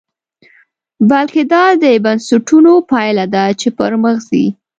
بلکې 1.09 1.41
دا 1.53 1.65
د 1.83 1.85
بنسټونو 2.05 2.73
پایله 2.91 3.25
ده 3.33 3.43
چې 3.59 3.67
پرمخ 3.77 4.17
ځي. 4.29 4.45